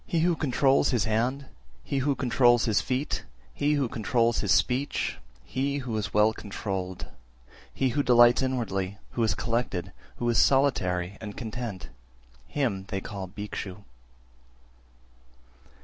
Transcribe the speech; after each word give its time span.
362. 0.09 0.17
He 0.17 0.31
who 0.47 0.55
controls 0.55 0.89
his 0.89 1.03
hand, 1.05 1.45
he 1.83 1.97
who 1.99 2.15
controls 2.15 2.65
his 2.65 2.81
feet, 2.81 3.23
he 3.53 3.73
who 3.73 3.87
controls 3.87 4.39
his 4.39 4.51
speech, 4.51 5.19
he 5.45 5.77
who 5.77 5.95
is 5.95 6.11
well 6.11 6.33
controlled, 6.33 7.05
he 7.71 7.89
who 7.89 8.01
delights 8.01 8.41
inwardly, 8.41 8.97
who 9.11 9.21
is 9.21 9.35
collected, 9.35 9.91
who 10.15 10.27
is 10.27 10.39
solitary 10.39 11.19
and 11.21 11.37
content, 11.37 11.89
him 12.47 12.85
they 12.87 12.99
call 12.99 13.27
Bhikshu. 13.27 13.83